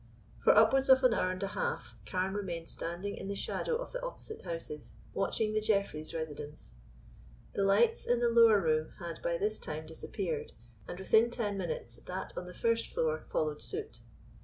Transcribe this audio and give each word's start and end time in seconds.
For 0.39 0.57
upwards 0.57 0.89
of 0.89 1.03
an 1.03 1.13
hour 1.13 1.29
and 1.29 1.43
a 1.43 1.49
half 1.49 1.95
Carne 2.07 2.33
remained 2.33 2.67
standing 2.67 3.15
in 3.15 3.27
the 3.27 3.35
shadow 3.35 3.75
of 3.77 3.91
the 3.91 4.01
opposite 4.01 4.41
houses, 4.41 4.93
watching 5.13 5.53
the 5.53 5.61
Jeffrey's 5.61 6.11
residence. 6.11 6.73
The 7.53 7.63
lights 7.63 8.07
in 8.07 8.19
the 8.19 8.29
lower 8.31 8.59
room 8.59 8.93
had 8.97 9.21
by 9.21 9.37
this 9.37 9.59
time 9.59 9.85
disappeared 9.85 10.53
and 10.87 10.99
within 10.99 11.29
ten 11.29 11.55
minutes 11.55 11.97
that 11.97 12.35
on 12.35 12.47
the 12.47 12.53
first 12.55 12.87
floor 12.87 13.27
followed 13.31 13.61
suit. 13.61 13.99